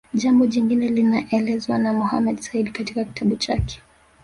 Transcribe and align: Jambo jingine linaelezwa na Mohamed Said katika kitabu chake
Jambo 0.13 0.45
jingine 0.45 0.87
linaelezwa 0.87 1.77
na 1.77 1.93
Mohamed 1.93 2.39
Said 2.39 2.71
katika 2.71 3.03
kitabu 3.05 3.35
chake 3.35 3.81